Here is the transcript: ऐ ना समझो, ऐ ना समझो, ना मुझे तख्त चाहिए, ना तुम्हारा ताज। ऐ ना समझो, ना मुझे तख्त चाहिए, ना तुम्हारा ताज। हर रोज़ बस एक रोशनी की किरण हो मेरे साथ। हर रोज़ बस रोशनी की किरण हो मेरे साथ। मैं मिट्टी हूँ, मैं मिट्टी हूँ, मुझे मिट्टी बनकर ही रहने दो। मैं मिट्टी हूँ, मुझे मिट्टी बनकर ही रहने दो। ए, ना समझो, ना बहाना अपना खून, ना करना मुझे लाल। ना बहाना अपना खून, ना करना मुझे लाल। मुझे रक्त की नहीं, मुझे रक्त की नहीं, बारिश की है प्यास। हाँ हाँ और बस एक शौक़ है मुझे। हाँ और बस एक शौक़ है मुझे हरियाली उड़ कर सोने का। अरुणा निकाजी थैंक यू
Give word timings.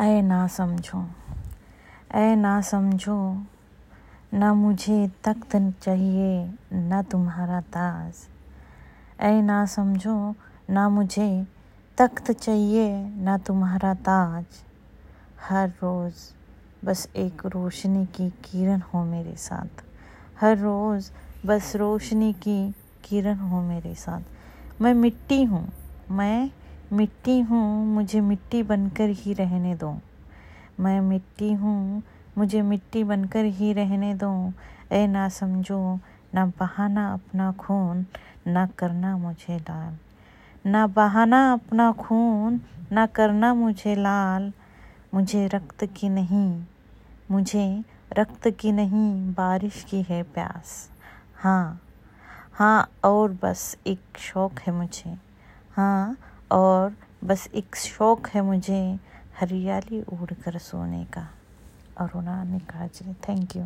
ऐ 0.00 0.22
ना 0.22 0.46
समझो, 0.46 1.10
ऐ 2.14 2.34
ना 2.34 2.60
समझो, 2.60 3.42
ना 4.34 4.54
मुझे 4.54 5.10
तख्त 5.24 5.74
चाहिए, 5.82 6.54
ना 6.72 7.02
तुम्हारा 7.02 7.60
ताज। 7.60 8.14
ऐ 9.20 9.40
ना 9.42 9.66
समझो, 9.66 10.34
ना 10.70 10.88
मुझे 10.88 11.46
तख्त 11.98 12.32
चाहिए, 12.32 13.04
ना 13.16 13.38
तुम्हारा 13.38 13.94
ताज। 13.94 14.44
हर 15.48 15.68
रोज़ 15.68 16.14
बस 16.84 17.08
एक 17.16 17.46
रोशनी 17.46 18.06
की 18.06 18.30
किरण 18.30 18.80
हो 18.80 19.04
मेरे 19.04 19.36
साथ। 19.36 19.84
हर 20.40 20.58
रोज़ 20.58 21.10
बस 21.46 21.76
रोशनी 21.76 22.32
की 22.32 22.74
किरण 23.04 23.38
हो 23.38 23.62
मेरे 23.62 23.94
साथ। 23.94 24.20
मैं 24.82 24.94
मिट्टी 24.94 25.44
हूँ, 25.44 25.72
मैं 26.10 26.50
मिट्टी 26.92 27.40
हूँ, 27.40 27.86
मुझे 27.86 28.20
मिट्टी 28.20 28.62
बनकर 28.62 29.08
ही 29.08 29.32
रहने 29.32 29.74
दो। 29.74 29.98
मैं 30.80 31.00
मिट्टी 31.00 31.52
हूँ, 31.52 32.02
मुझे 32.38 32.62
मिट्टी 32.62 33.04
बनकर 33.04 33.44
ही 33.44 33.72
रहने 33.72 34.14
दो। 34.14 34.52
ए, 34.92 35.06
ना 35.06 35.28
समझो, 35.28 36.00
ना 36.34 36.46
बहाना 36.46 37.12
अपना 37.12 37.52
खून, 37.52 38.06
ना 38.46 38.66
करना 38.66 39.16
मुझे 39.16 39.58
लाल। 39.58 39.96
ना 40.70 40.86
बहाना 40.86 41.52
अपना 41.52 41.92
खून, 41.92 42.60
ना 42.92 43.06
करना 43.06 43.54
मुझे 43.54 43.94
लाल। 43.94 44.52
मुझे 45.14 45.46
रक्त 45.46 45.84
की 45.84 46.08
नहीं, 46.08 46.64
मुझे 47.30 47.84
रक्त 48.18 48.48
की 48.48 48.72
नहीं, 48.72 49.32
बारिश 49.32 49.86
की 49.90 50.02
है 50.02 50.22
प्यास। 50.22 50.90
हाँ 51.36 51.80
हाँ 52.52 52.92
और 53.04 53.38
बस 53.42 53.78
एक 53.86 54.00
शौक़ 54.18 54.60
है 54.60 54.72
मुझे। 54.72 55.18
हाँ 55.72 56.16
और 56.52 56.94
बस 57.24 57.48
एक 57.54 57.76
शौक़ 57.76 58.28
है 58.28 58.42
मुझे 58.42 58.80
हरियाली 59.40 60.00
उड़ 60.02 60.32
कर 60.32 60.58
सोने 60.58 61.04
का। 61.04 61.28
अरुणा 61.98 62.42
निकाजी 62.44 63.12
थैंक 63.28 63.56
यू 63.56 63.64